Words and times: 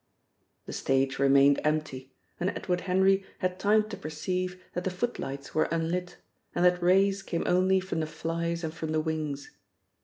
The 0.65 0.73
stage 0.73 1.19
remained 1.19 1.59
empty, 1.63 2.11
and 2.39 2.49
Edward 2.49 2.81
Henry 2.89 3.23
had 3.37 3.59
time 3.59 3.87
to 3.89 3.95
perceive 3.95 4.59
that 4.73 4.83
the 4.83 4.89
footlights 4.89 5.53
were 5.53 5.65
unlit, 5.65 6.17
and 6.55 6.65
that 6.65 6.81
rays 6.81 7.21
came 7.21 7.43
only 7.45 7.79
from 7.79 7.99
the 7.99 8.07
flies 8.07 8.63
and 8.63 8.73
from 8.73 8.93
the 8.93 8.99
wings. 9.01 9.51